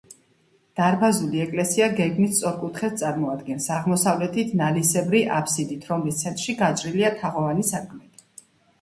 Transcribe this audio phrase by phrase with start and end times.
[0.77, 8.25] დარბაზული ეკლესია გეგმით სწორკუთხედს წარმოადგენს, აღმოსავლეთით ნალისებრი აბსიდით, რომლის ცენტრში გაჭრილია თაღოვანი სარკმელი.